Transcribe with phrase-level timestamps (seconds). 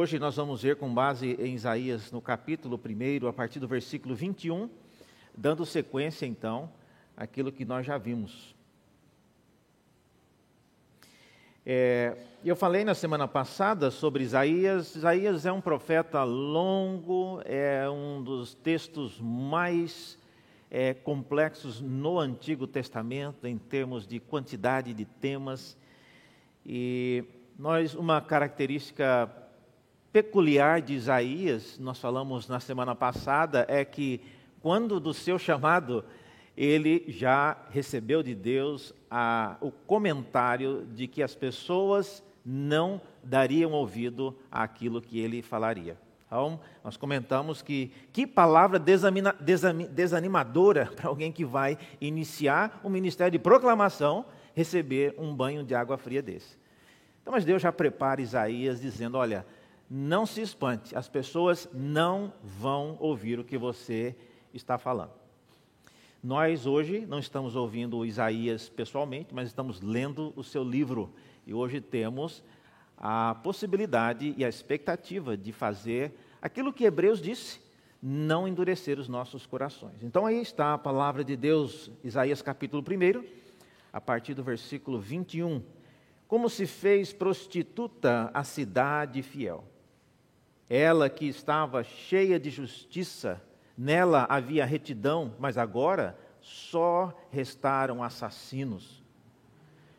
[0.00, 4.14] Hoje nós vamos ver com base em Isaías no capítulo 1, a partir do versículo
[4.14, 4.70] 21,
[5.36, 6.70] dando sequência então
[7.16, 8.54] àquilo que nós já vimos.
[11.66, 14.94] É, eu falei na semana passada sobre Isaías.
[14.94, 20.16] Isaías é um profeta longo, é um dos textos mais
[20.70, 25.76] é, complexos no Antigo Testamento, em termos de quantidade de temas.
[26.64, 27.24] E
[27.58, 29.47] nós, uma característica
[30.22, 34.20] peculiar de Isaías, nós falamos na semana passada, é que
[34.60, 36.04] quando do seu chamado,
[36.56, 44.36] ele já recebeu de Deus a, o comentário de que as pessoas não dariam ouvido
[44.50, 45.96] àquilo que ele falaria.
[46.26, 49.32] Então, nós comentamos que que palavra desamina,
[49.92, 55.96] desanimadora para alguém que vai iniciar o ministério de proclamação receber um banho de água
[55.96, 56.58] fria desse.
[57.22, 59.46] Então, mas Deus já prepara Isaías dizendo: olha,
[59.90, 64.14] não se espante, as pessoas não vão ouvir o que você
[64.52, 65.12] está falando.
[66.22, 71.10] Nós hoje não estamos ouvindo Isaías pessoalmente, mas estamos lendo o seu livro
[71.46, 72.42] e hoje temos
[72.98, 77.60] a possibilidade e a expectativa de fazer aquilo que Hebreus disse,
[78.02, 80.02] não endurecer os nossos corações.
[80.02, 83.24] Então aí está a palavra de Deus, Isaías capítulo 1,
[83.92, 85.62] a partir do versículo 21.
[86.26, 89.64] Como se fez prostituta a cidade fiel
[90.68, 93.40] ela que estava cheia de justiça,
[93.76, 99.02] nela havia retidão, mas agora só restaram assassinos.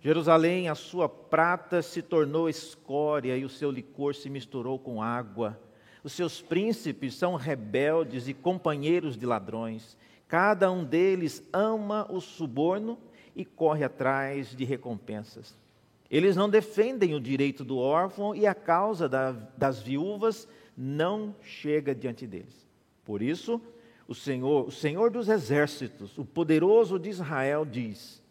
[0.02, 5.60] Jerusalém, a sua prata se tornou escória e o seu licor se misturou com água.
[6.04, 9.98] Os seus príncipes são rebeldes e companheiros de ladrões.
[10.28, 12.98] Cada um deles ama o suborno
[13.36, 15.58] e corre atrás de recompensas.
[16.10, 20.48] Eles não defendem o direito do órfão e a causa da, das viúvas
[20.82, 22.66] não chega diante deles.
[23.04, 23.62] Por isso,
[24.08, 28.24] o Senhor, o Senhor dos exércitos, o poderoso de Israel diz: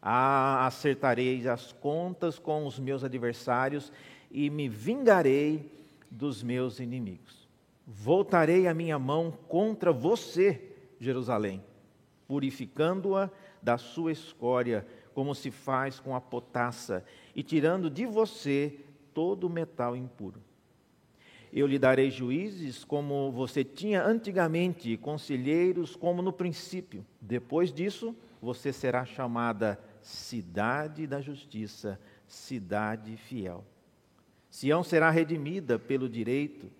[0.00, 3.92] Ah, acertarei as contas com os meus adversários
[4.30, 5.72] e me vingarei
[6.08, 7.48] dos meus inimigos.
[7.84, 10.70] Voltarei a minha mão contra você,
[11.00, 11.64] Jerusalém,
[12.28, 13.28] purificando-a
[13.60, 17.04] da sua escória como se faz com a potassa,
[17.34, 18.78] e tirando de você
[19.12, 20.40] todo o metal impuro.
[21.58, 27.04] Eu lhe darei juízes como você tinha antigamente, conselheiros como no princípio.
[27.20, 31.98] Depois disso, você será chamada cidade da justiça,
[32.28, 33.64] cidade fiel.
[34.48, 36.70] Sião será redimida pelo direito,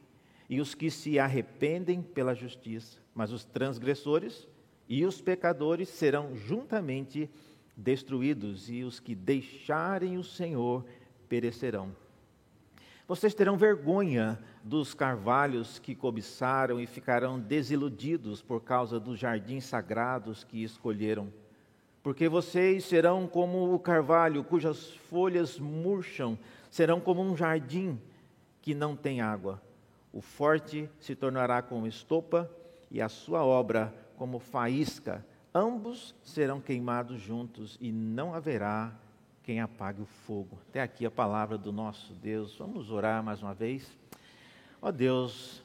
[0.49, 4.47] e os que se arrependem pela justiça, mas os transgressores
[4.89, 7.29] e os pecadores serão juntamente
[7.77, 10.87] destruídos, e os que deixarem o Senhor
[11.29, 11.93] perecerão.
[13.09, 20.45] Vocês terão vergonha dos carvalhos que cobiçaram e ficarão desiludidos por causa dos jardins sagrados
[20.45, 21.33] que escolheram.
[22.03, 26.39] Porque vocês serão como o carvalho cujas folhas murcham,
[26.71, 27.99] serão como um jardim
[28.61, 29.63] que não tem água.
[30.13, 32.51] O forte se tornará como estopa
[32.91, 35.25] e a sua obra como faísca
[35.55, 38.93] ambos serão queimados juntos e não haverá
[39.49, 40.59] quem apague o fogo.
[40.69, 42.55] Até aqui a palavra do nosso Deus.
[42.59, 43.91] Vamos orar mais uma vez.
[44.83, 45.65] Ó Deus,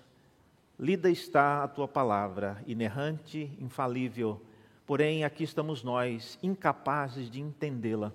[0.80, 4.42] lida está a tua palavra, inerrante, infalível,
[4.86, 8.14] porém aqui estamos nós, incapazes de entendê-la,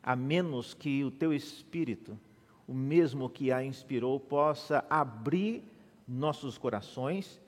[0.00, 2.16] a menos que o teu Espírito,
[2.64, 5.64] o mesmo que a inspirou, possa abrir
[6.06, 7.42] nossos corações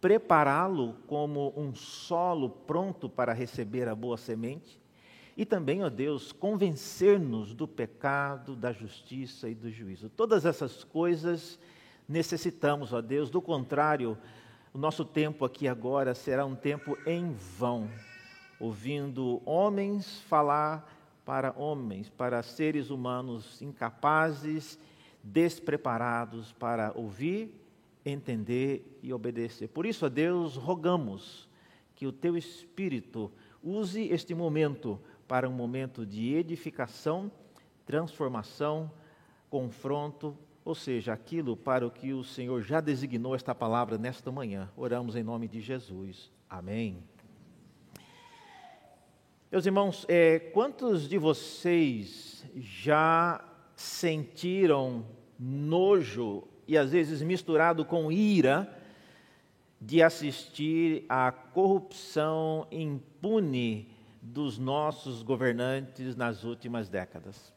[0.00, 4.80] prepará-lo como um solo pronto para receber a boa semente
[5.36, 10.10] e também, ó Deus, convencer-nos do pecado, da justiça e do juízo.
[10.10, 11.58] Todas essas coisas
[12.08, 14.18] necessitamos, ó Deus, do contrário,
[14.74, 17.88] o nosso tempo aqui agora será um tempo em vão,
[18.60, 20.90] ouvindo homens falar
[21.24, 24.78] para homens, para seres humanos incapazes,
[25.22, 27.54] despreparados para ouvir
[28.04, 29.68] entender e obedecer.
[29.68, 31.48] Por isso, a Deus, rogamos
[31.94, 33.30] que o teu Espírito
[33.62, 35.00] use este momento
[35.32, 37.32] para um momento de edificação,
[37.86, 38.92] transformação,
[39.48, 44.70] confronto, ou seja, aquilo para o que o Senhor já designou esta palavra nesta manhã.
[44.76, 46.30] Oramos em nome de Jesus.
[46.50, 47.02] Amém.
[49.50, 53.42] Meus irmãos, é, quantos de vocês já
[53.74, 55.02] sentiram
[55.38, 58.70] nojo e às vezes misturado com ira,
[59.80, 63.91] de assistir à corrupção impune
[64.22, 67.52] dos nossos governantes nas últimas décadas.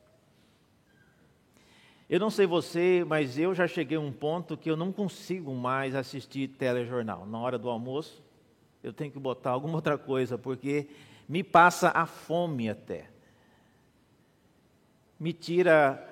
[2.10, 5.54] Eu não sei você, mas eu já cheguei a um ponto que eu não consigo
[5.54, 7.26] mais assistir telejornal.
[7.26, 8.24] Na hora do almoço,
[8.84, 10.88] eu tenho que botar alguma outra coisa, porque
[11.30, 13.10] me passa a fome até.
[15.20, 16.04] Me tira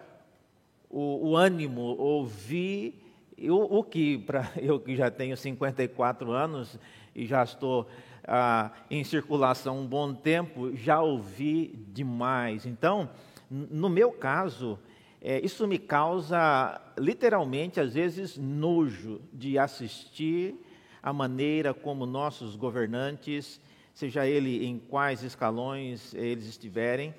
[0.89, 3.03] o, o ânimo ouvir
[3.49, 6.79] o, o que, para eu que já tenho 54 anos
[7.15, 7.87] e já estou
[8.27, 12.65] ah, em circulação um bom tempo, já ouvi demais.
[12.65, 13.09] Então,
[13.49, 14.79] no meu caso,
[15.21, 20.55] é, isso me causa, literalmente, às vezes, nojo de assistir
[21.01, 23.59] a maneira como nossos governantes,
[23.93, 27.13] seja ele em quais escalões eles estiverem,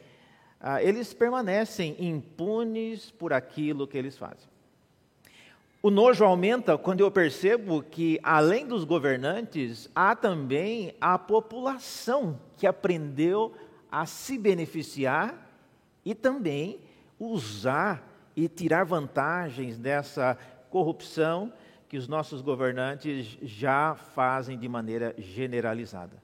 [0.61, 4.54] ah, eles permanecem impunes por aquilo que eles fazem.
[5.85, 12.67] O nojo aumenta quando eu percebo que, além dos governantes, há também a população que
[12.67, 13.53] aprendeu
[13.93, 15.47] a se beneficiar
[16.03, 16.81] e também
[17.21, 18.03] usar
[18.35, 20.39] e tirar vantagens dessa
[20.71, 21.53] corrupção
[21.87, 26.17] que os nossos governantes já fazem de maneira generalizada.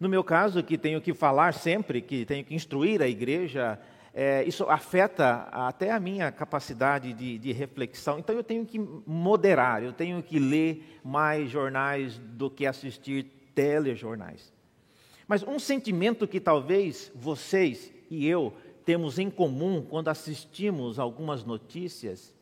[0.00, 3.78] No meu caso, que tenho que falar sempre, que tenho que instruir a igreja,
[4.14, 8.18] é, isso afeta até a minha capacidade de, de, reflexão.
[8.18, 13.24] Então eu tenho que moderar, eu tenho que ler mais jornais do que assistir
[13.54, 14.52] telejornais.
[15.26, 18.52] Mas um sentimento que talvez vocês e eu
[18.84, 22.34] temos em comum quando assistimos algumas notícias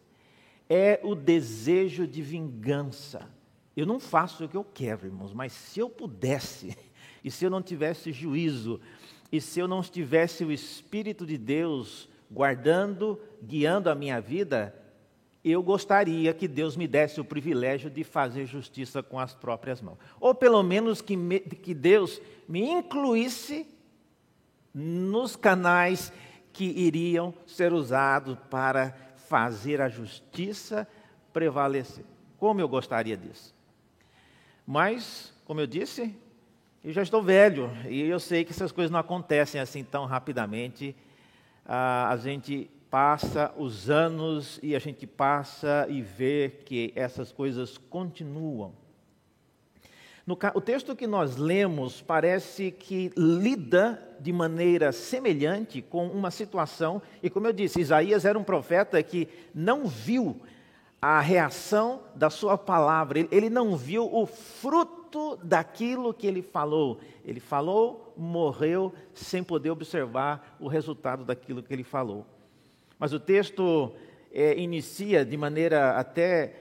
[0.69, 3.29] é o desejo de vingança.
[3.77, 6.77] Eu não faço o que eu quero, irmãos, mas se eu pudesse,
[7.23, 8.81] e se eu não tivesse juízo,
[9.33, 14.75] e se eu não tivesse o Espírito de Deus guardando, guiando a minha vida,
[15.45, 19.99] eu gostaria que Deus me desse o privilégio de fazer justiça com as próprias mãos.
[20.21, 23.67] Ou pelo menos que, me, que Deus me incluísse
[24.75, 26.13] nos canais
[26.53, 28.95] que iriam ser usados para
[29.29, 30.87] fazer a justiça
[31.33, 32.05] prevalecer.
[32.37, 33.55] Como eu gostaria disso.
[34.67, 36.15] Mas, como eu disse,
[36.83, 40.97] eu já estou velho e eu sei que essas coisas não acontecem assim tão rapidamente.
[41.67, 47.77] Ah, a gente passa os anos e a gente passa e vê que essas coisas
[47.77, 48.73] continuam.
[50.27, 57.03] No, o texto que nós lemos parece que lida de maneira semelhante com uma situação,
[57.23, 60.41] e como eu disse, Isaías era um profeta que não viu
[61.01, 65.00] a reação da sua palavra, ele, ele não viu o fruto
[65.43, 67.01] daquilo que ele falou.
[67.25, 72.27] Ele falou, morreu, sem poder observar o resultado daquilo que ele falou.
[72.99, 73.93] Mas o texto
[74.33, 76.55] é, inicia de maneira até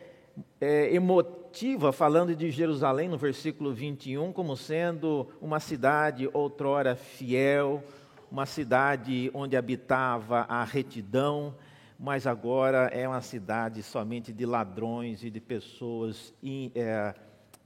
[0.59, 7.83] é, emotiva, falando de Jerusalém no versículo 21, como sendo uma cidade outrora fiel,
[8.31, 11.55] uma cidade onde habitava a retidão,
[11.99, 17.13] mas agora é uma cidade somente de ladrões e de pessoas in, é,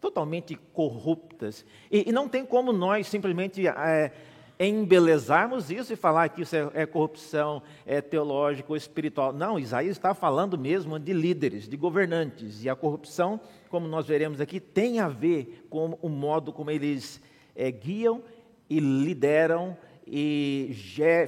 [0.04, 1.66] totalmente corruptas.
[1.90, 3.66] E, e, não tem como nós simplesmente.
[3.66, 4.12] É,
[4.60, 9.34] embelezarmos isso e falar que isso é, é corrupção, é teológico, espiritual.
[9.34, 12.64] Não, Isaías está falando mesmo de líderes, de governantes.
[12.64, 17.20] E a corrupção, como nós veremos aqui, tem a ver com o modo como eles
[17.56, 18.22] é, guiam
[18.70, 20.74] e lideram e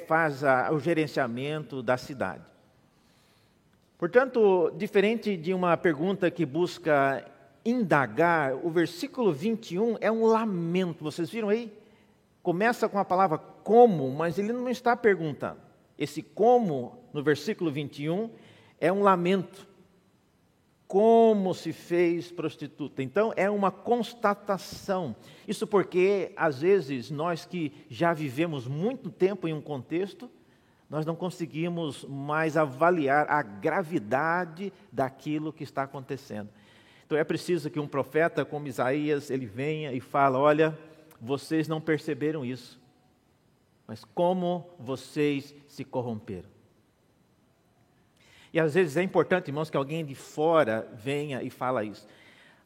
[0.08, 2.44] faz a, o gerenciamento da cidade.
[3.98, 7.26] Portanto, diferente de uma pergunta que busca
[7.66, 11.04] indagar, o versículo 21 é um lamento.
[11.04, 11.72] Vocês viram aí?
[12.46, 15.58] começa com a palavra como, mas ele não está perguntando.
[15.98, 18.30] Esse como, no versículo 21,
[18.80, 19.68] é um lamento.
[20.88, 23.02] Como se fez prostituta.
[23.02, 25.16] Então, é uma constatação.
[25.48, 30.30] Isso porque, às vezes, nós que já vivemos muito tempo em um contexto,
[30.88, 36.50] nós não conseguimos mais avaliar a gravidade daquilo que está acontecendo.
[37.06, 40.78] Então, é preciso que um profeta como Isaías, ele venha e fala, olha,
[41.22, 42.80] vocês não perceberam isso,
[43.88, 46.50] mas como vocês se corromperam.
[48.52, 52.08] E às vezes é importante, irmãos, que alguém de fora venha e fala isso.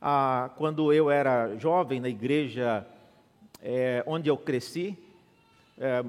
[0.01, 2.86] Ah, quando eu era jovem na igreja
[3.62, 4.98] é, onde eu cresci,
[5.77, 6.05] é,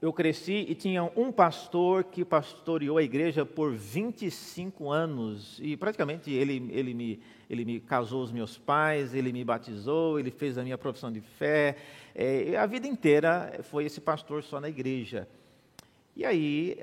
[0.00, 6.30] eu cresci e tinha um pastor que pastoreou a igreja por 25 anos e praticamente
[6.30, 10.62] ele, ele, me, ele me casou os meus pais, ele me batizou, ele fez a
[10.62, 11.76] minha profissão de fé.
[12.14, 15.28] É, a vida inteira foi esse pastor só na igreja.
[16.16, 16.78] E aí,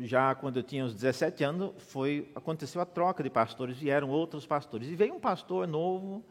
[0.00, 4.44] já quando eu tinha uns 17 anos, foi, aconteceu a troca de pastores, vieram outros
[4.44, 4.88] pastores.
[4.88, 6.24] E veio um pastor novo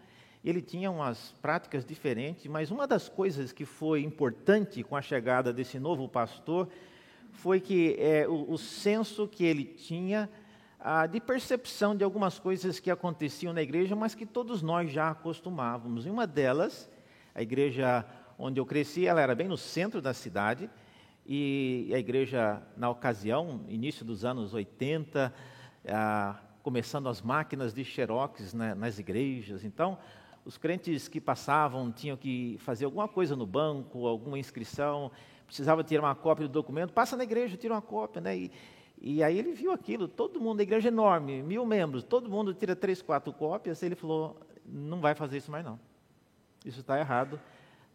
[0.44, 5.54] ele tinha umas práticas diferentes, mas uma das coisas que foi importante com a chegada
[5.54, 6.68] desse novo pastor
[7.32, 10.30] foi que é, o, o senso que ele tinha
[11.12, 16.08] de percepção de algumas coisas que aconteciam na igreja, mas que todos nós já acostumávamos.
[16.08, 16.90] E uma delas,
[17.36, 18.04] a igreja
[18.38, 20.68] onde eu cresci, ela era bem no centro da cidade,
[21.24, 25.32] e a igreja, na ocasião, início dos anos 80,
[25.88, 29.64] ah, começando as máquinas de xerox né, nas igrejas.
[29.64, 30.00] Então,
[30.46, 35.12] os crentes que passavam tinham que fazer alguma coisa no banco, alguma inscrição,
[35.46, 38.38] precisava tirar uma cópia do documento, passa na igreja, tira uma cópia, né?
[38.38, 38.52] E,
[39.02, 42.54] e aí ele viu aquilo, todo mundo, a igreja é enorme, mil membros, todo mundo
[42.54, 45.80] tira três, quatro cópias, ele falou, não vai fazer isso mais não.
[46.66, 47.40] Isso está errado.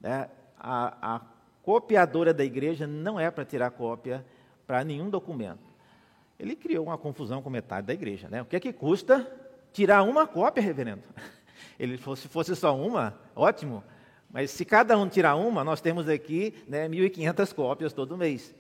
[0.01, 0.29] Né?
[0.59, 1.21] A, a
[1.63, 4.25] copiadora da igreja não é para tirar cópia
[4.67, 5.65] para nenhum documento.
[6.39, 8.29] Ele criou uma confusão com metade da igreja.
[8.29, 8.43] Né?
[8.43, 9.27] O que é que custa
[9.73, 11.03] tirar uma cópia, reverendo?
[11.79, 13.83] Ele falou, se fosse só uma, ótimo.
[14.31, 18.55] Mas se cada um tirar uma, nós temos aqui né, 1.500 cópias todo mês.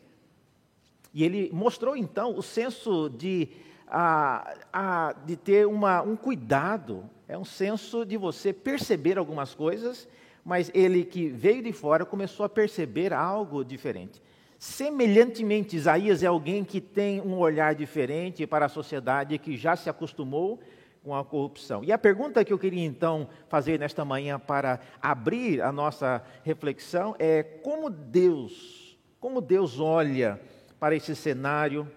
[1.12, 3.48] E ele mostrou então o senso de,
[3.86, 10.08] a, a, de ter uma, um cuidado, é um senso de você perceber algumas coisas,
[10.44, 14.22] mas ele que veio de fora começou a perceber algo diferente.
[14.58, 19.90] Semelhantemente, Isaías é alguém que tem um olhar diferente para a sociedade que já se
[19.90, 20.60] acostumou
[21.06, 21.84] com a corrupção.
[21.84, 27.14] E a pergunta que eu queria então fazer nesta manhã para abrir a nossa reflexão
[27.16, 30.40] é como Deus, como Deus olha
[30.80, 31.88] para esse cenário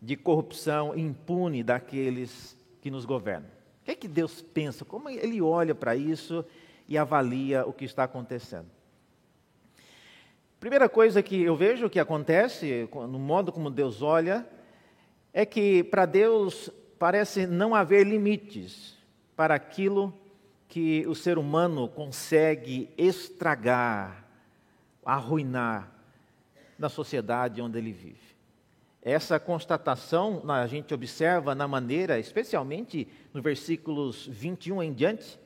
[0.00, 3.50] de corrupção impune daqueles que nos governam.
[3.80, 4.84] O que é que Deus pensa?
[4.84, 6.44] Como ele olha para isso
[6.86, 8.70] e avalia o que está acontecendo?
[10.60, 14.46] Primeira coisa que eu vejo que acontece no modo como Deus olha
[15.32, 16.70] é que para Deus
[17.02, 18.96] parece não haver limites
[19.34, 20.14] para aquilo
[20.68, 24.24] que o ser humano consegue estragar,
[25.04, 25.92] arruinar
[26.78, 28.36] na sociedade onde ele vive.
[29.02, 35.40] Essa constatação a gente observa na maneira, especialmente no versículos 21 em diante,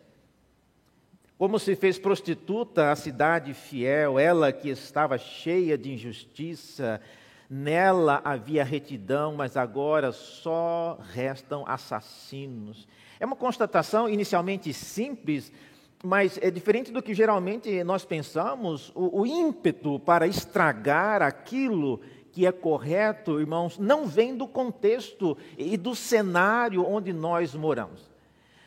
[1.39, 7.01] como se fez prostituta a cidade fiel, ela que estava cheia de injustiça,
[7.49, 12.89] Nela havia retidão, mas agora só restam assassinos.
[13.21, 15.53] É uma constatação inicialmente simples,
[16.03, 18.91] mas é diferente do que geralmente nós pensamos.
[18.95, 22.01] O, o ímpeto para estragar aquilo
[22.33, 28.11] que é correto, irmãos, não vem do contexto e do cenário onde nós moramos.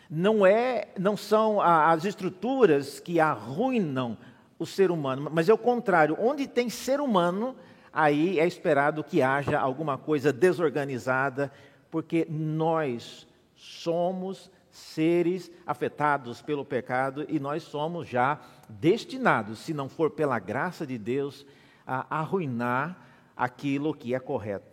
[0.09, 4.17] Não é, não são as estruturas que arruinam
[4.57, 6.17] o ser humano, mas é o contrário.
[6.19, 7.55] Onde tem ser humano,
[7.91, 11.51] aí é esperado que haja alguma coisa desorganizada,
[11.89, 20.11] porque nós somos seres afetados pelo pecado e nós somos já destinados, se não for
[20.11, 21.45] pela graça de Deus,
[21.85, 22.97] a arruinar
[23.35, 24.69] aquilo que é correto.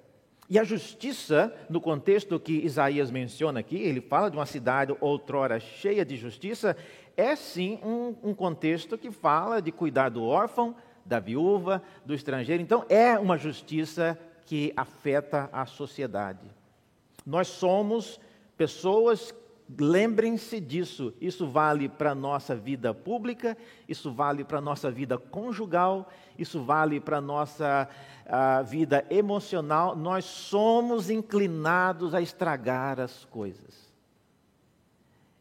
[0.49, 5.59] E a justiça, no contexto que Isaías menciona aqui, ele fala de uma cidade outrora
[5.59, 6.77] cheia de justiça,
[7.17, 12.63] é sim um, um contexto que fala de cuidar do órfão, da viúva, do estrangeiro.
[12.63, 16.47] Então, é uma justiça que afeta a sociedade.
[17.25, 18.21] Nós somos
[18.57, 19.35] pessoas,
[19.79, 23.57] lembrem-se disso, isso vale para a nossa vida pública,
[23.89, 27.89] isso vale para a nossa vida conjugal, isso vale para a nossa
[28.67, 29.97] vida emocional.
[29.97, 33.87] Nós somos inclinados a estragar as coisas.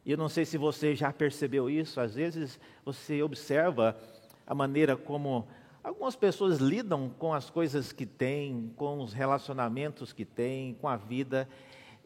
[0.05, 3.98] E eu não sei se você já percebeu isso, às vezes você observa
[4.45, 5.47] a maneira como
[5.83, 10.97] algumas pessoas lidam com as coisas que têm, com os relacionamentos que têm, com a
[10.97, 11.47] vida,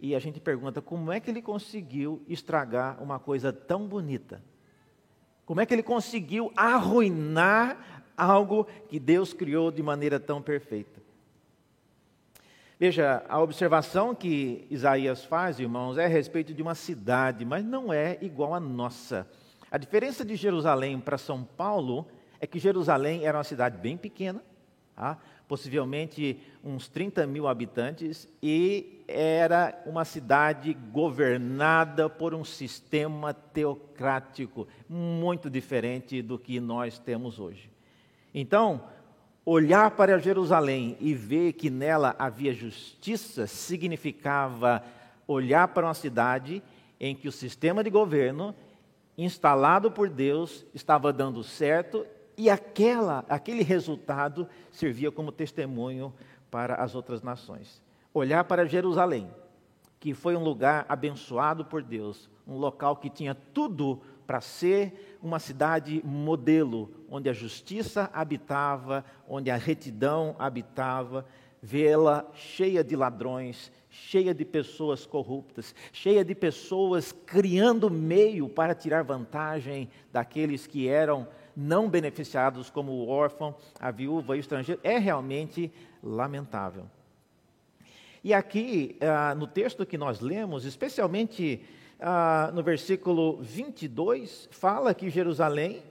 [0.01, 4.41] e a gente pergunta como é que ele conseguiu estragar uma coisa tão bonita?
[5.45, 11.01] Como é que ele conseguiu arruinar algo que Deus criou de maneira tão perfeita?
[12.79, 17.91] Veja, a observação que Isaías faz, irmãos, é a respeito de uma cidade, mas não
[17.91, 19.27] é igual à nossa.
[19.69, 22.07] A diferença de Jerusalém para São Paulo
[22.39, 24.41] é que Jerusalém era uma cidade bem pequena,
[24.95, 25.17] tá?
[25.47, 35.49] possivelmente uns 30 mil habitantes, e era uma cidade governada por um sistema teocrático muito
[35.49, 37.71] diferente do que nós temos hoje.
[38.31, 38.83] Então,
[39.43, 44.83] olhar para Jerusalém e ver que nela havia justiça significava
[45.27, 46.61] olhar para uma cidade
[46.99, 48.53] em que o sistema de governo
[49.17, 52.05] instalado por Deus estava dando certo
[52.39, 56.13] e aquela, aquele resultado servia como testemunho
[56.49, 57.81] para as outras nações.
[58.13, 59.29] Olhar para Jerusalém,
[59.99, 65.37] que foi um lugar abençoado por Deus, um local que tinha tudo para ser uma
[65.37, 71.25] cidade modelo, onde a justiça habitava, onde a retidão habitava,
[71.61, 79.03] vê-la cheia de ladrões, cheia de pessoas corruptas, cheia de pessoas criando meio para tirar
[79.03, 81.27] vantagem daqueles que eram
[81.59, 86.85] não beneficiados, como o órfão, a viúva e o estrangeiro, é realmente lamentável.
[88.23, 91.61] E aqui, ah, no texto que nós lemos, especialmente
[91.99, 95.83] ah, no versículo 22, fala que Jerusalém,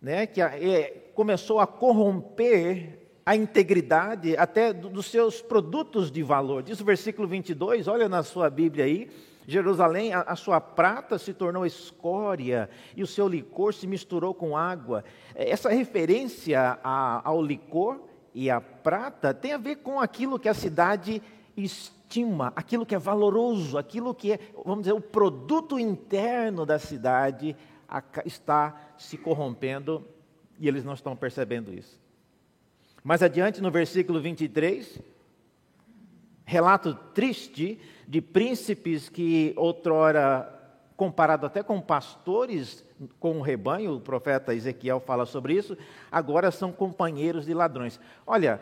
[0.00, 6.62] né, que é, começou a corromper a integridade até dos seus produtos de valor.
[6.62, 9.10] Diz o versículo 22, olha na sua Bíblia aí,
[9.46, 14.56] Jerusalém, a, a, sua prata se tornou escória e o seu licor se misturou com
[14.56, 15.04] água.
[15.34, 18.00] Essa referência a, ao licor
[18.34, 21.22] e à prata tem a ver com aquilo que a cidade
[21.56, 27.56] estima, aquilo que é valoroso, aquilo que é, vamos dizer, o produto interno da cidade
[28.24, 30.04] está se corrompendo
[30.58, 32.00] e eles não estão percebendo isso.
[33.02, 35.00] Mais adiante, no versículo 23,
[36.44, 40.50] relato triste de príncipes que outrora,
[40.96, 42.84] comparado até com pastores
[43.18, 45.76] com o rebanho, o profeta Ezequiel fala sobre isso,
[46.10, 47.98] agora são companheiros de ladrões.
[48.26, 48.60] Olha,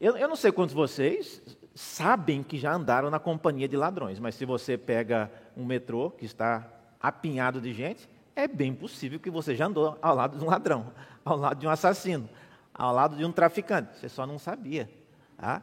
[0.00, 1.42] eu, eu não sei quantos vocês
[1.74, 6.24] sabem que já andaram na companhia de ladrões, mas se você pega um metrô que
[6.24, 6.66] está
[7.00, 10.92] apinhado de gente, é bem possível que você já andou ao lado de um ladrão,
[11.24, 12.28] ao lado de um assassino,
[12.74, 13.98] ao lado de um traficante.
[13.98, 14.90] Você só não sabia.
[15.36, 15.62] Tá?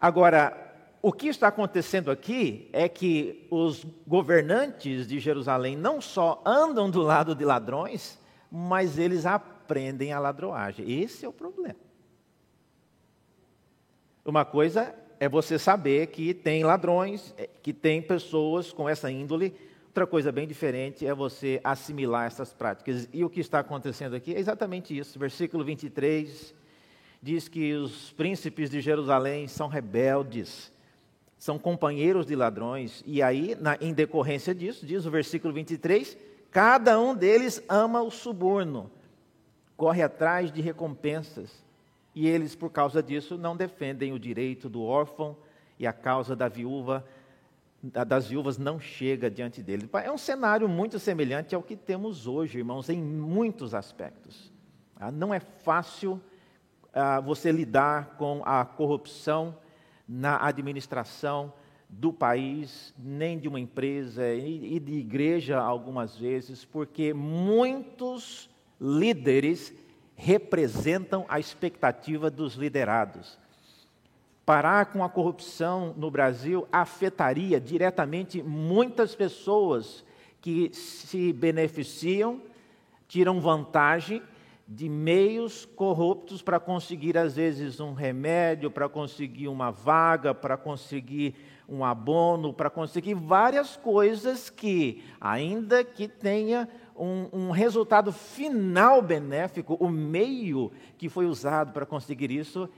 [0.00, 0.69] Agora,
[1.02, 7.00] o que está acontecendo aqui é que os governantes de Jerusalém não só andam do
[7.00, 8.18] lado de ladrões,
[8.50, 11.00] mas eles aprendem a ladroagem.
[11.00, 11.78] Esse é o problema.
[14.24, 19.54] Uma coisa é você saber que tem ladrões, é, que tem pessoas com essa índole
[19.90, 23.08] Outra coisa bem diferente é você assimilar essas práticas.
[23.12, 25.18] E o que está acontecendo aqui é exatamente isso.
[25.18, 26.54] Versículo 23
[27.20, 30.72] diz que os príncipes de Jerusalém são rebeldes,
[31.40, 33.02] são companheiros de ladrões.
[33.06, 36.16] E aí, na, em decorrência disso, diz o versículo 23,
[36.50, 38.90] cada um deles ama o suborno,
[39.74, 41.64] corre atrás de recompensas.
[42.14, 45.34] E eles, por causa disso, não defendem o direito do órfão
[45.78, 47.04] e a causa da viúva
[47.82, 49.88] das viúvas não chega diante dele.
[50.04, 54.52] É um cenário muito semelhante ao que temos hoje, irmãos, em muitos aspectos.
[54.94, 56.20] Ah, não é fácil
[56.92, 59.56] ah, você lidar com a corrupção
[60.12, 61.52] na administração
[61.88, 69.72] do país, nem de uma empresa e de igreja algumas vezes, porque muitos líderes
[70.16, 73.38] representam a expectativa dos liderados.
[74.44, 80.04] Parar com a corrupção no Brasil afetaria diretamente muitas pessoas
[80.40, 82.42] que se beneficiam,
[83.06, 84.20] tiram vantagem
[84.72, 91.34] de meios corruptos para conseguir, às vezes, um remédio, para conseguir uma vaga, para conseguir
[91.68, 99.74] um abono, para conseguir várias coisas que, ainda que tenha um, um, resultado final benéfico,
[99.80, 102.68] o meio que foi usado para conseguir isso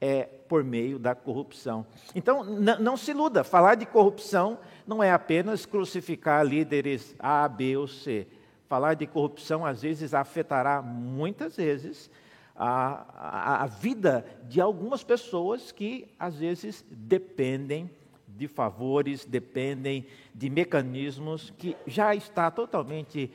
[0.00, 1.84] é por meio da corrupção.
[2.14, 7.88] Então, não se iluda, falar de corrupção não é apenas crucificar líderes A, B ou
[7.88, 8.28] C.
[8.72, 12.10] Falar de corrupção, às vezes, afetará muitas vezes
[12.56, 17.90] a, a, a vida de algumas pessoas que, às vezes, dependem
[18.26, 23.30] de favores, dependem de mecanismos que já está totalmente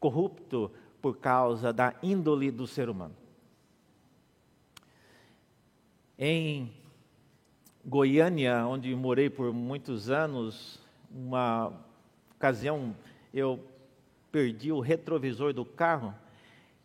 [0.00, 0.68] corrupto
[1.00, 3.14] por causa da índole do ser humano.
[6.18, 6.72] Em
[7.86, 11.72] Goiânia, onde morei por muitos anos, uma
[12.36, 12.96] ocasião
[13.32, 13.71] eu
[14.32, 16.14] perdi o retrovisor do carro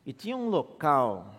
[0.06, 1.34] e tinha um local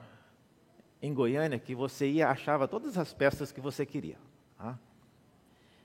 [1.00, 4.16] em Goiânia que você ia achava todas as peças que você queria.
[4.56, 4.78] Tá?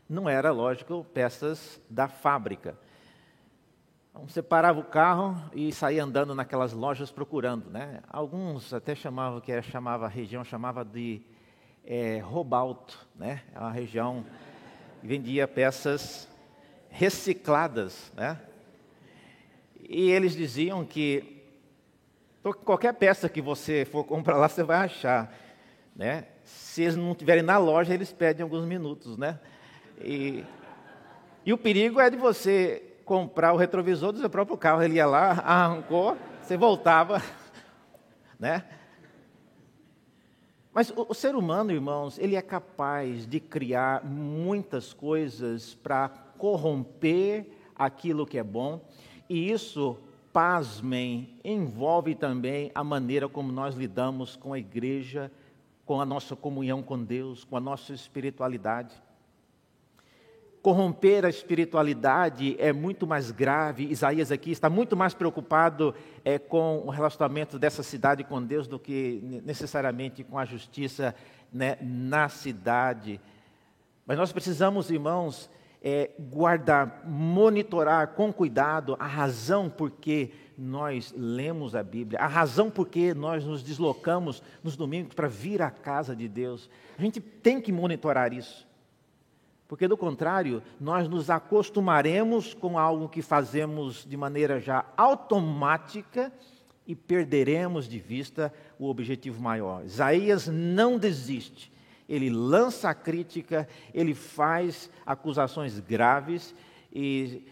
[0.10, 2.78] Não era, lógico, peças da fábrica.
[4.10, 8.02] Então, você parava o carro e saía andando naquelas lojas procurando, né?
[8.08, 11.22] Alguns até chamavam que era, chamava a região chamava de
[11.84, 13.44] é, Robalto, né?
[13.54, 14.24] É uma região
[15.02, 16.30] que vendia peças
[16.90, 18.40] recicladas, né?
[19.88, 21.42] E eles diziam que
[22.66, 25.34] qualquer peça que você for comprar lá, você vai achar,
[25.96, 26.28] né?
[26.44, 29.40] Se eles não estiverem na loja, eles pedem alguns minutos, né?
[30.02, 30.44] E,
[31.46, 34.82] e o perigo é de você comprar o retrovisor do seu próprio carro.
[34.82, 37.22] Ele ia lá, arrancou, você voltava,
[38.40, 38.64] né?
[40.74, 47.46] Mas o, o, ser humano, irmãos, ele é capaz de criar muitas coisas para corromper
[47.76, 48.82] aquilo que é bom,
[49.34, 49.98] e isso,
[50.32, 55.32] pasmem, envolve também a maneira como nós lidamos com a igreja,
[55.88, 58.94] com a nossa comunhão com Deus, com a nossa espiritualidade.
[60.62, 63.86] Corromper a espiritualidade é muito mais grave.
[63.86, 68.78] Isaías aqui está muito mais preocupado é, com o relacionamento dessa cidade com Deus do
[68.78, 71.16] que necessariamente com a justiça
[71.52, 73.20] né, na cidade.
[74.06, 75.50] Mas nós precisamos, irmãos,
[75.84, 82.70] é, guardar, monitorar com cuidado a razão por que nós lemos a Bíblia, a razão
[82.70, 86.70] por que nós nos deslocamos nos domingos para vir à casa de Deus.
[86.98, 88.66] A gente tem que monitorar isso.
[89.68, 96.32] Porque, do contrário, nós nos acostumaremos com algo que fazemos de maneira já automática
[96.86, 99.84] e perderemos de vista o objetivo maior.
[99.84, 101.73] Isaías não desiste
[102.14, 106.54] ele lança a crítica, ele faz acusações graves
[106.94, 107.44] e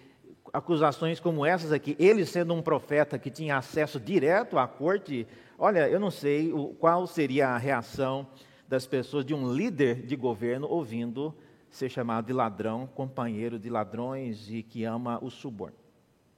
[0.53, 1.95] acusações como essas aqui.
[1.97, 7.07] Ele sendo um profeta que tinha acesso direto à corte, olha, eu não sei qual
[7.07, 8.27] seria a reação
[8.67, 11.35] das pessoas de um líder de governo ouvindo
[11.69, 15.77] ser chamado de ladrão, companheiro de ladrões e que ama o suborno.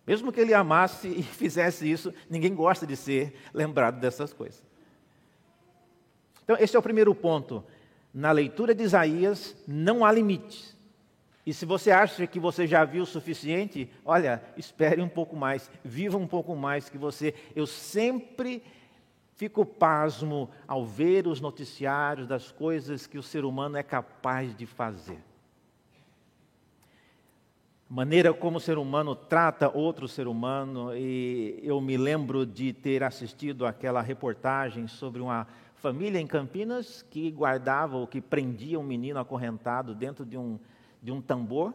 [0.05, 4.63] Mesmo que ele amasse e fizesse isso, ninguém gosta de ser lembrado dessas coisas.
[6.43, 7.63] Então, esse é o primeiro ponto
[8.13, 10.77] na leitura de Isaías não há limites.
[11.45, 15.69] E se você acha que você já viu o suficiente, olha, espere um pouco mais,
[15.83, 17.33] viva um pouco mais que você.
[17.53, 18.63] Eu sempre
[19.35, 24.65] fico pasmo ao ver os noticiários das coisas que o ser humano é capaz de
[24.65, 25.19] fazer.
[27.89, 33.03] Maneira como o ser humano trata outro ser humano, e eu me lembro de ter
[33.03, 35.45] assistido aquela reportagem sobre uma
[35.83, 40.57] família em Campinas que guardava ou que prendia um menino acorrentado dentro de um,
[41.01, 41.73] de um tambor.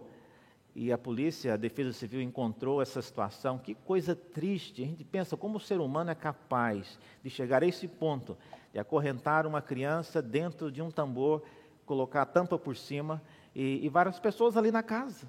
[0.75, 3.59] E a polícia, a defesa civil encontrou essa situação.
[3.59, 4.83] Que coisa triste.
[4.83, 8.35] A gente pensa como o ser humano é capaz de chegar a esse ponto,
[8.73, 11.43] de acorrentar uma criança dentro de um tambor,
[11.85, 13.21] colocar a tampa por cima
[13.55, 15.29] e, e várias pessoas ali na casa.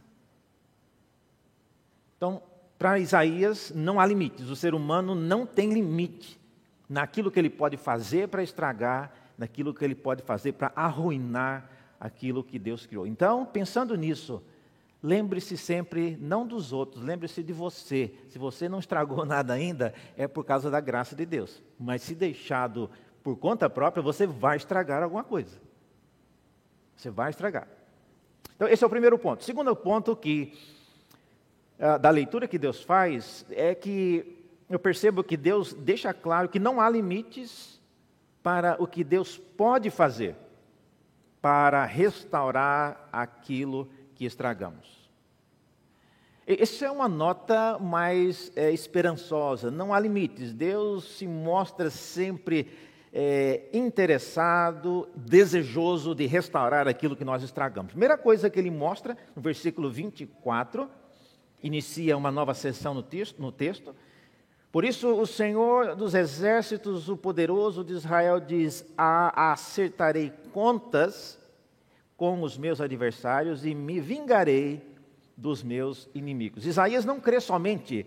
[2.15, 2.41] Então,
[2.77, 4.47] para Isaías, não há limites.
[4.49, 6.38] O ser humano não tem limite
[6.89, 12.43] naquilo que ele pode fazer para estragar, naquilo que ele pode fazer para arruinar aquilo
[12.43, 13.05] que Deus criou.
[13.05, 14.41] Então, pensando nisso,
[15.03, 18.13] lembre-se sempre não dos outros, lembre-se de você.
[18.29, 21.61] Se você não estragou nada ainda, é por causa da graça de Deus.
[21.79, 22.89] Mas se deixado
[23.21, 25.61] por conta própria, você vai estragar alguma coisa.
[26.95, 27.67] Você vai estragar.
[28.55, 29.43] Então, esse é o primeiro ponto.
[29.43, 30.57] Segundo ponto que
[31.77, 34.38] uh, da leitura que Deus faz é que
[34.69, 37.81] eu percebo que Deus deixa claro que não há limites
[38.43, 40.35] para o que Deus pode fazer
[41.41, 45.09] para restaurar aquilo que estragamos.
[46.45, 49.69] Essa é uma nota mais é, esperançosa.
[49.69, 50.51] Não há limites.
[50.51, 52.67] Deus se mostra sempre
[53.13, 57.91] é, interessado, desejoso de restaurar aquilo que nós estragamos.
[57.91, 60.89] Primeira coisa que ele mostra, no versículo 24,
[61.61, 63.95] inicia uma nova sessão no texto, no texto
[64.71, 71.39] por isso, o Senhor dos exércitos, o poderoso de Israel, diz: Acertarei contas
[72.15, 74.81] com os meus adversários e me vingarei
[75.35, 76.67] dos meus inimigos.
[76.67, 78.05] Isaías não crê somente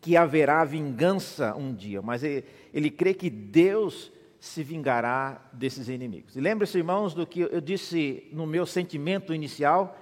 [0.00, 6.36] que haverá vingança um dia, mas ele, ele crê que Deus se vingará desses inimigos.
[6.36, 9.98] E lembre-se, irmãos, do que eu disse no meu sentimento inicial.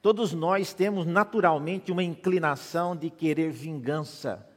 [0.00, 4.51] Todos nós temos naturalmente uma inclinação de querer vingança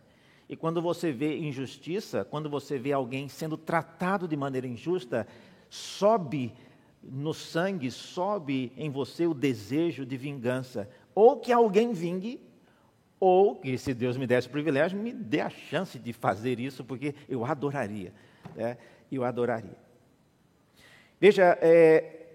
[0.47, 5.27] e quando você vê injustiça, quando você vê alguém sendo tratado de maneira injusta,
[5.69, 6.53] sobe
[7.01, 10.87] no sangue, sobe em você o desejo de vingança.
[11.15, 12.39] Ou que alguém vingue,
[13.19, 16.83] ou que, se Deus me desse o privilégio, me dê a chance de fazer isso,
[16.83, 18.13] porque eu adoraria.
[18.55, 18.77] Né?
[19.11, 19.77] Eu adoraria.
[21.19, 22.27] Veja, é,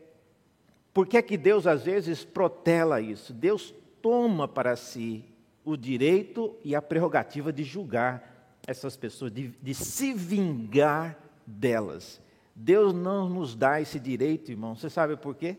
[0.93, 3.33] por que é que Deus às vezes protela isso?
[3.33, 5.30] Deus toma para si
[5.71, 12.21] o direito e a prerrogativa de julgar essas pessoas, de, de se vingar delas.
[12.55, 14.75] Deus não nos dá esse direito, irmão.
[14.75, 15.57] Você sabe por quê?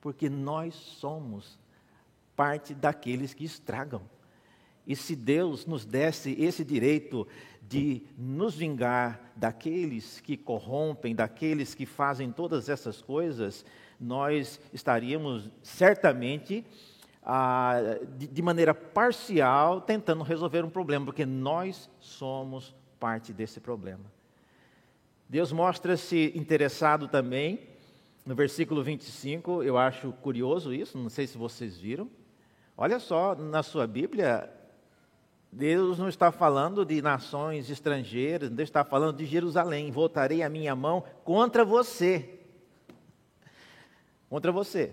[0.00, 1.58] Porque nós somos
[2.36, 4.02] parte daqueles que estragam.
[4.86, 7.26] E se Deus nos desse esse direito
[7.62, 13.64] de nos vingar daqueles que corrompem, daqueles que fazem todas essas coisas,
[13.98, 16.64] nós estaríamos certamente
[17.24, 24.04] ah, de, de maneira parcial, tentando resolver um problema, porque nós somos parte desse problema.
[25.28, 27.60] Deus mostra-se interessado também,
[28.26, 32.08] no versículo 25, eu acho curioso isso, não sei se vocês viram.
[32.76, 34.50] Olha só, na sua Bíblia,
[35.50, 39.90] Deus não está falando de nações estrangeiras, Deus está falando de Jerusalém.
[39.90, 42.40] Voltarei a minha mão contra você.
[44.28, 44.92] contra você,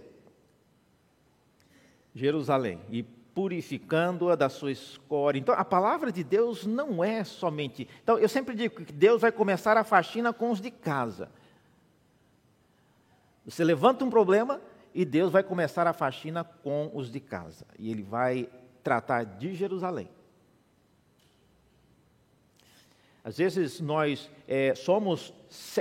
[2.13, 5.39] Jerusalém, e purificando-a da sua escória.
[5.39, 7.87] Então, a palavra de Deus não é somente.
[8.03, 11.29] Então, eu sempre digo que Deus vai começar a faxina com os de casa.
[13.45, 14.61] Você levanta um problema
[14.93, 17.65] e Deus vai começar a faxina com os de casa.
[17.79, 18.49] E Ele vai
[18.83, 20.09] tratar de Jerusalém.
[23.23, 25.31] Às vezes nós é, somos,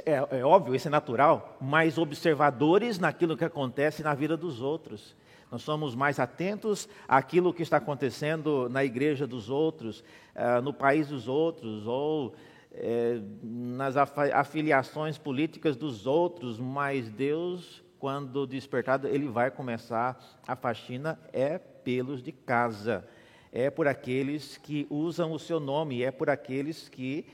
[0.05, 5.17] é, é óbvio, isso é natural, mais observadores naquilo que acontece na vida dos outros.
[5.51, 10.01] Nós somos mais atentos àquilo que está acontecendo na igreja dos outros,
[10.35, 12.35] uh, no país dos outros, ou
[12.73, 21.19] é, nas afiliações políticas dos outros, mas Deus, quando despertado, ele vai começar a faxina
[21.33, 23.07] é pelos de casa,
[23.53, 27.27] é por aqueles que usam o seu nome, é por aqueles que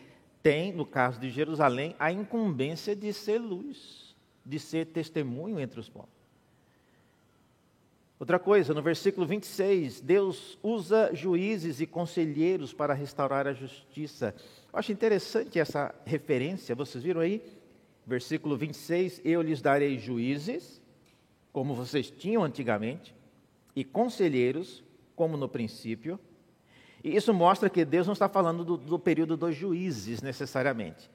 [0.42, 5.88] têm, no caso de Jerusalém, a incumbência de ser luz, de ser testemunho entre os
[5.88, 6.15] povos.
[8.18, 14.34] Outra coisa, no versículo 26, Deus usa juízes e conselheiros para restaurar a justiça.
[14.72, 17.42] Eu acho interessante essa referência, vocês viram aí?
[18.06, 20.80] Versículo 26: Eu lhes darei juízes,
[21.52, 23.14] como vocês tinham antigamente,
[23.74, 24.82] e conselheiros,
[25.14, 26.18] como no princípio.
[27.04, 31.10] E isso mostra que Deus não está falando do, do período dos juízes necessariamente,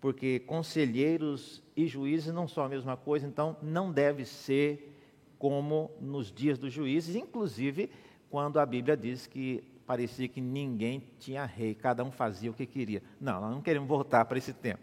[0.00, 4.99] porque conselheiros e juízes não são a mesma coisa, então não deve ser
[5.40, 7.90] como nos dias dos juízes, inclusive
[8.28, 12.66] quando a Bíblia diz que parecia que ninguém tinha rei, cada um fazia o que
[12.66, 13.02] queria.
[13.18, 14.82] Não, nós não queremos voltar para esse tempo.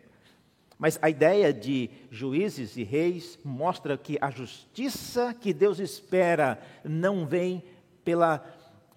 [0.80, 7.26] Mas a ideia de juízes e reis mostra que a justiça que Deus espera não
[7.26, 7.63] vem
[8.04, 8.39] pela,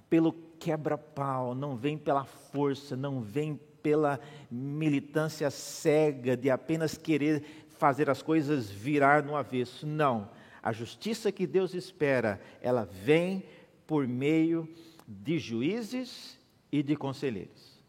[0.08, 4.18] pelo quebra-pau, não vem pela força, não vem pela
[4.50, 7.44] militância cega de apenas querer
[7.78, 9.86] fazer as coisas virar no avesso.
[9.86, 10.39] Não.
[10.62, 13.44] A justiça que Deus espera, ela vem
[13.86, 14.68] por meio
[15.06, 16.38] de juízes
[16.70, 17.80] e de conselheiros.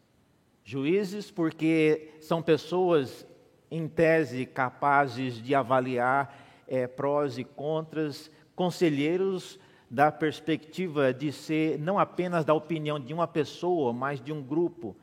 [0.64, 3.26] Juízes, porque são pessoas,
[3.70, 9.58] em tese, capazes de avaliar é, prós e contras, conselheiros
[9.90, 14.96] da perspectiva de ser não apenas da opinião de uma pessoa, mas de um grupo.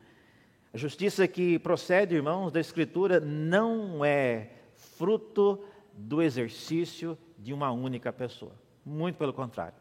[0.72, 5.62] A justiça que procede, irmãos, da Escritura não é fruto
[5.94, 8.52] do exercício de uma única pessoa.
[8.84, 9.78] Muito pelo contrário.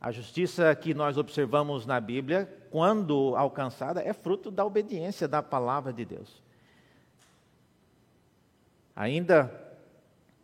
[0.00, 5.92] A justiça que nós observamos na Bíblia, quando alcançada, é fruto da obediência da palavra
[5.92, 6.42] de Deus.
[8.94, 9.64] Ainda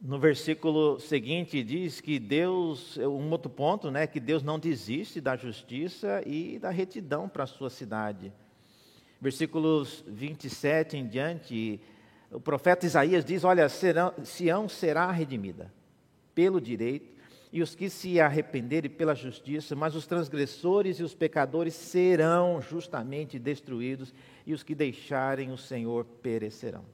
[0.01, 5.37] no versículo seguinte diz que Deus, um outro ponto, né, que Deus não desiste da
[5.37, 8.33] justiça e da retidão para a sua cidade.
[9.21, 11.79] Versículos 27 em diante,
[12.31, 15.73] o profeta Isaías diz: Olha, serão, Sião será redimida
[16.35, 17.11] pelo direito,
[17.53, 23.39] e os que se arrependerem pela justiça, mas os transgressores e os pecadores serão justamente
[23.39, 24.15] destruídos,
[24.47, 26.85] e os que deixarem o Senhor perecerão.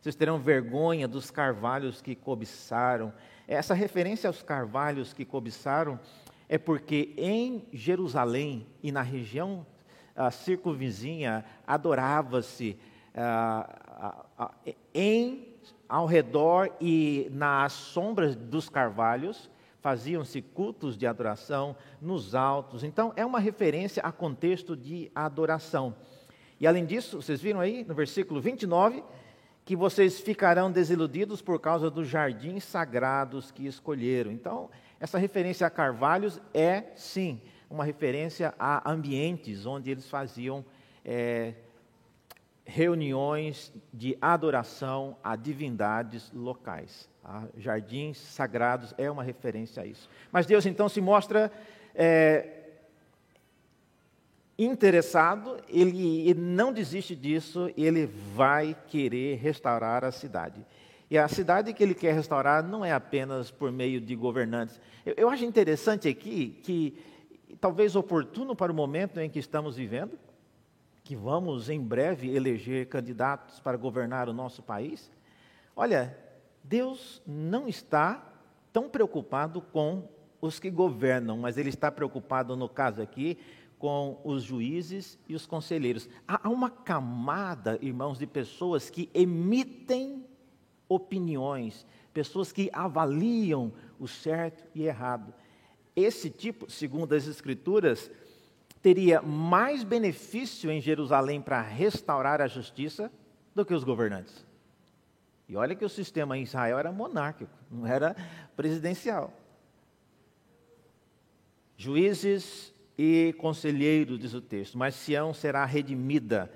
[0.00, 3.12] Vocês terão vergonha dos carvalhos que cobiçaram.
[3.48, 5.98] Essa referência aos carvalhos que cobiçaram
[6.48, 9.66] é porque em Jerusalém e na região
[10.30, 12.78] circunvizinha adorava-se
[14.94, 15.48] em,
[15.88, 22.82] ao redor e nas sombras dos carvalhos, faziam-se cultos de adoração nos altos.
[22.82, 25.94] Então, é uma referência a contexto de adoração.
[26.58, 29.04] E além disso, vocês viram aí no versículo 29
[29.64, 34.30] que vocês ficarão desiludidos por causa dos jardins sagrados que escolheram.
[34.30, 40.64] Então, essa referência a carvalhos é, sim, uma referência a ambientes onde eles faziam
[41.04, 41.54] é,
[42.64, 47.08] reuniões de adoração a divindades locais.
[47.22, 47.44] Tá?
[47.56, 50.08] Jardins sagrados é uma referência a isso.
[50.32, 51.52] Mas Deus então se mostra
[51.94, 52.64] é,
[54.58, 60.64] interessado, ele, ele não desiste disso, ele vai querer restaurar a cidade.
[61.10, 64.80] E a cidade que ele quer restaurar não é apenas por meio de governantes.
[65.04, 66.96] Eu, eu acho interessante aqui que,
[67.60, 70.18] talvez oportuno para o momento em que estamos vivendo,
[71.04, 75.12] que vamos em breve eleger candidatos para governar o nosso país,
[75.76, 76.18] olha,
[76.62, 78.26] Deus não está
[78.72, 80.08] tão preocupado com
[80.40, 83.38] os que governam, mas Ele está preocupado, no caso aqui,
[83.78, 86.08] com os juízes e os conselheiros.
[86.26, 90.24] Há uma camada, irmãos, de pessoas que emitem
[90.88, 95.34] opiniões, pessoas que avaliam o certo e errado.
[95.94, 98.10] Esse tipo, segundo as Escrituras,
[98.84, 103.10] teria mais benefício em Jerusalém para restaurar a justiça
[103.54, 104.46] do que os governantes.
[105.48, 108.14] E olha que o sistema em Israel era monárquico, não era
[108.54, 109.32] presidencial.
[111.78, 116.52] Juízes e conselheiros, diz o texto, mas Sião será redimida.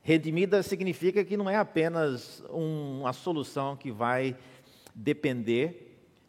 [0.00, 4.34] Redimida significa que não é apenas uma solução que vai
[4.94, 5.85] depender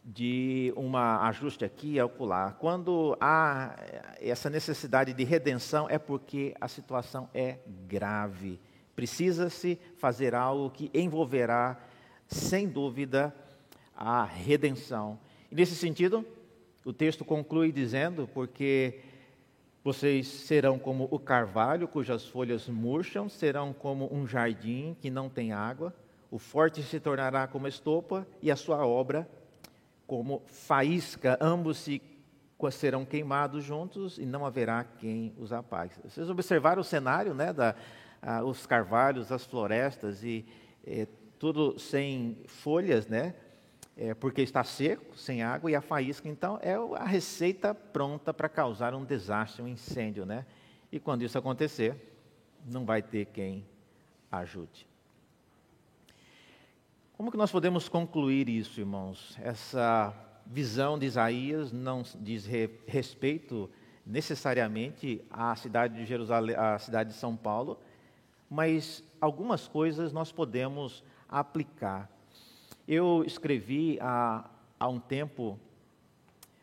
[0.10, 2.54] de um ajuste aqui e acolá.
[2.54, 3.76] Quando há
[4.22, 8.58] essa necessidade de redenção, é porque a situação é grave.
[8.96, 11.78] Precisa-se fazer algo que envolverá,
[12.26, 13.36] sem dúvida,
[13.94, 15.20] a redenção.
[15.52, 16.26] E nesse sentido,
[16.86, 19.02] o texto conclui dizendo: porque
[19.84, 25.52] vocês serão como o carvalho, cujas folhas murcham, serão como um jardim que não tem
[25.52, 25.94] água,
[26.32, 29.28] o forte se tornará como estopa e a sua obra
[30.08, 32.02] como faísca, ambos se
[32.72, 35.94] serão queimados juntos e não haverá quem os apague.
[36.04, 37.76] Vocês observaram o cenário, né, da,
[38.22, 40.44] ah, os carvalhos, as florestas e
[40.86, 43.36] é, tudo sem folhas, né,
[43.96, 48.48] é, porque está seco, sem água e a faísca, então é a receita pronta para
[48.48, 50.46] causar um desastre, um incêndio, né?
[50.92, 51.96] E quando isso acontecer,
[52.66, 53.66] não vai ter quem
[54.32, 54.88] ajude.
[57.18, 59.36] Como que nós podemos concluir isso, irmãos?
[59.42, 60.14] Essa
[60.46, 62.46] visão de Isaías não diz
[62.86, 63.68] respeito
[64.06, 67.80] necessariamente à cidade de Jerusalém, à cidade de São Paulo,
[68.48, 72.08] mas algumas coisas nós podemos aplicar.
[72.88, 74.48] Eu escrevi há,
[74.80, 75.60] há um tempo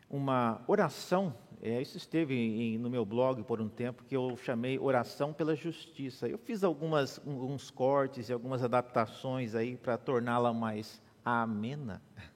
[0.09, 1.35] uma oração
[1.67, 5.55] é, isso esteve em, no meu blog por um tempo que eu chamei Oração pela
[5.55, 6.27] Justiça.
[6.27, 11.99] Eu fiz algumas, alguns cortes e algumas adaptações aí para torná-la mais amena.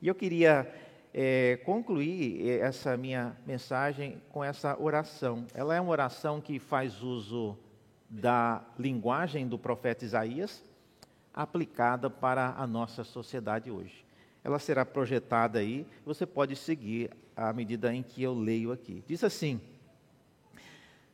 [0.00, 0.72] E eu queria
[1.12, 5.44] é, concluir é, essa minha mensagem com essa oração.
[5.52, 7.58] Ela é uma oração que faz uso
[8.08, 10.64] da linguagem do profeta Isaías
[11.34, 14.06] aplicada para a nossa sociedade hoje
[14.48, 19.02] ela será projetada aí, você pode seguir à medida em que eu leio aqui.
[19.06, 19.60] Diz assim: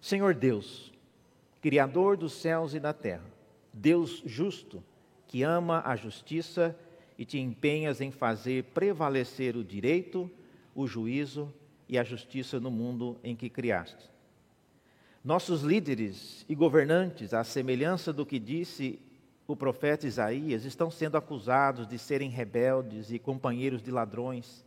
[0.01, 0.91] Senhor Deus,
[1.61, 3.25] Criador dos céus e da terra,
[3.73, 4.83] Deus justo,
[5.27, 6.77] que ama a justiça
[7.19, 10.31] e te empenhas em fazer prevalecer o direito,
[10.75, 11.53] o juízo
[11.89, 14.11] e a justiça no mundo em que criaste.
[15.23, 18.99] Nossos líderes e governantes, à semelhança do que disse
[19.47, 24.65] o profeta Isaías estão sendo acusados de serem rebeldes e companheiros de ladrões.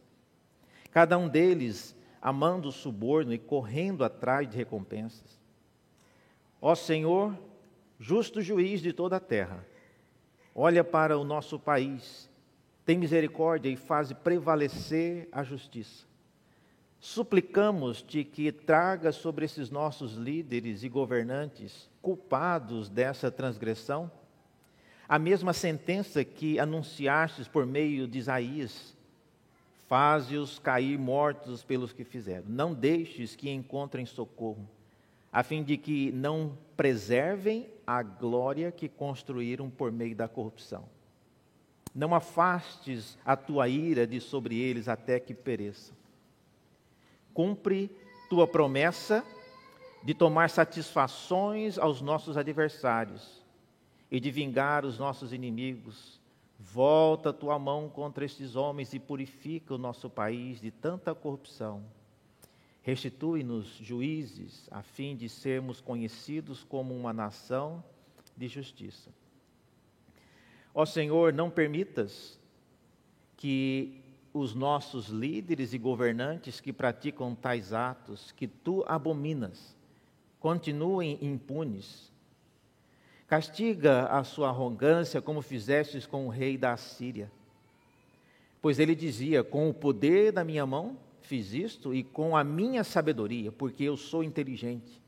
[0.98, 5.40] Cada um deles amando o suborno e correndo atrás de recompensas.
[6.60, 7.38] Ó Senhor,
[8.00, 9.64] justo juiz de toda a terra,
[10.56, 12.28] olha para o nosso país,
[12.84, 16.08] tem misericórdia e faz prevalecer a justiça.
[17.00, 24.10] Suplicamos-te que traga sobre esses nossos líderes e governantes culpados dessa transgressão
[25.08, 28.97] a mesma sentença que anunciastes por meio de Isaías,
[29.88, 32.46] faze-os cair mortos pelos que fizeram.
[32.48, 34.68] Não deixes que encontrem socorro,
[35.32, 40.86] a fim de que não preservem a glória que construíram por meio da corrupção.
[41.96, 45.96] Não afastes a tua ira de sobre eles até que pereçam.
[47.34, 47.90] Cumpre
[48.30, 49.24] tua promessa
[50.04, 53.42] de tomar satisfações aos nossos adversários
[54.12, 56.17] e de vingar os nossos inimigos.
[56.60, 61.84] Volta tua mão contra estes homens e purifica o nosso país de tanta corrupção.
[62.82, 67.84] Restitui-nos juízes, a fim de sermos conhecidos como uma nação
[68.36, 69.12] de justiça.
[70.74, 72.40] Ó Senhor, não permitas
[73.36, 74.02] que
[74.34, 79.76] os nossos líderes e governantes que praticam tais atos que tu abominas
[80.40, 82.12] continuem impunes
[83.28, 87.30] Castiga a sua arrogância como fizestes com o rei da Assíria.
[88.62, 92.86] Pois ele dizia: Com o poder da minha mão fiz isto, e com a minha
[92.86, 95.02] sabedoria, porque eu sou inteligente.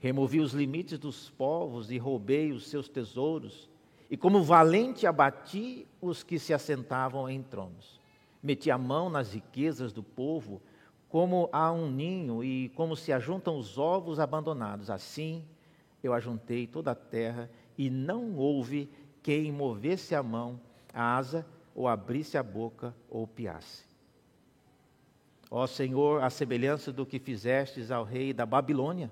[0.00, 3.70] Removi os limites dos povos e roubei os seus tesouros,
[4.10, 8.00] e como valente abati os que se assentavam em tronos.
[8.42, 10.60] Meti a mão nas riquezas do povo,
[11.08, 14.90] como a um ninho e como se ajuntam os ovos abandonados.
[14.90, 15.44] Assim
[16.02, 18.90] eu ajuntei toda a terra, e não houve
[19.22, 20.60] quem movesse a mão,
[20.92, 23.84] a asa, ou abrisse a boca, ou piasse.
[25.50, 29.10] Ó Senhor, a semelhança do que fizestes ao rei da Babilônia,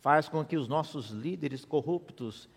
[0.00, 2.48] faz com que os nossos líderes corruptos,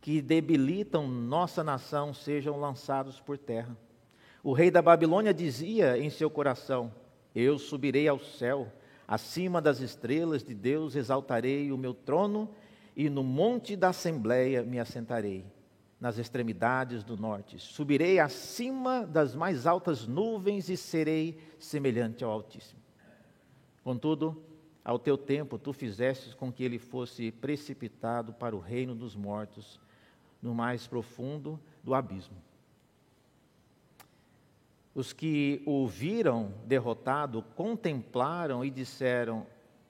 [0.00, 3.76] que debilitam nossa nação, sejam lançados por terra.
[4.42, 6.92] O rei da Babilônia dizia em seu coração:
[7.34, 8.72] Eu subirei ao céu,
[9.06, 12.48] acima das estrelas de Deus exaltarei o meu trono
[12.96, 15.44] e no monte da assembleia me assentarei.
[16.02, 17.60] nas extremidades do norte.
[17.60, 22.82] Subirei acima das mais altas nuvens e serei semelhante ao Altíssimo.
[23.84, 24.42] Contudo,
[24.84, 29.80] ao teu tempo tu fizestes com que ele fosse precipitado para o reino dos mortos,
[30.42, 32.36] no mais profundo do abismo.
[34.94, 39.46] Os que o viram derrotado contemplaram e disseram: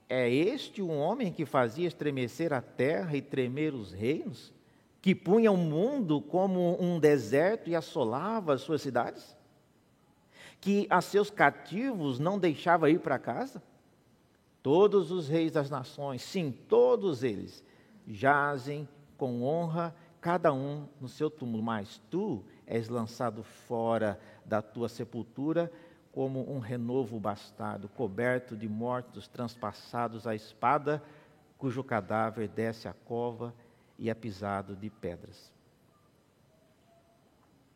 [0.07, 4.53] É este o homem que fazia estremecer a terra e tremer os reinos?
[5.01, 9.35] Que punha o mundo como um deserto e assolava as suas cidades?
[10.61, 13.61] Que a seus cativos não deixava ir para casa?
[14.61, 17.61] Todos os reis das nações, sim, todos eles,
[18.07, 18.87] jazem
[19.17, 25.71] com honra, cada um no seu túmulo, mas tu és lançado fora da tua sepultura
[26.11, 31.03] como um renovo bastardo, coberto de mortos transpassados à espada,
[31.57, 33.53] cujo cadáver desce à cova
[33.97, 35.51] e é pisado de pedras.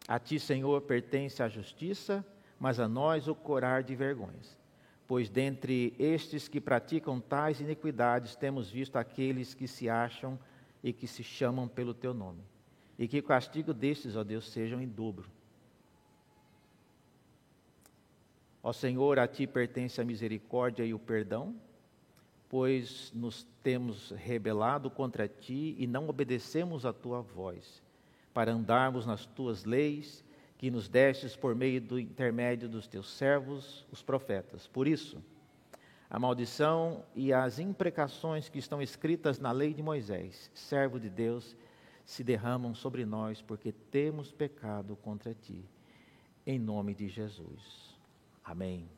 [0.07, 2.23] A ti, Senhor, pertence a justiça,
[2.59, 4.57] mas a nós o corar de vergonhas.
[5.07, 10.37] Pois dentre estes que praticam tais iniquidades temos visto aqueles que se acham
[10.83, 12.43] e que se chamam pelo teu nome.
[12.99, 15.29] E que o castigo destes, ó Deus, sejam em dobro.
[18.67, 21.55] Ó Senhor, a ti pertence a misericórdia e o perdão,
[22.49, 27.81] pois nos temos rebelado contra ti e não obedecemos a tua voz,
[28.33, 30.21] para andarmos nas tuas leis
[30.57, 34.67] que nos destes por meio do intermédio dos teus servos, os profetas.
[34.67, 35.23] Por isso,
[36.09, 41.55] a maldição e as imprecações que estão escritas na lei de Moisés, servo de Deus,
[42.03, 45.63] se derramam sobre nós, porque temos pecado contra ti.
[46.45, 47.86] Em nome de Jesus.
[48.47, 48.96] Amém.